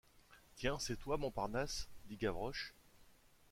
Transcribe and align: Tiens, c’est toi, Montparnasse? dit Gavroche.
Tiens, 0.55 0.79
c’est 0.79 0.95
toi, 0.95 1.17
Montparnasse? 1.17 1.87
dit 2.05 2.17
Gavroche. 2.17 2.73